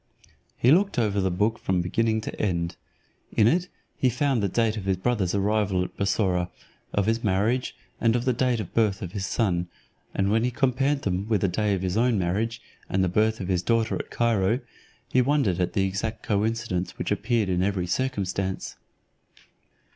[0.57, 2.75] He looked over the book from beginning to end.
[3.37, 6.49] In it he found the date of his brother's arrival at Bussorah,
[6.91, 9.67] of his marriage, and of the birth of his son;
[10.15, 13.39] and when he compared them with the day of his own marriage, and the birth
[13.39, 14.61] of his daughter at Cairo,
[15.11, 18.77] he wondered at the exact coincidence which appeared in every circumstance.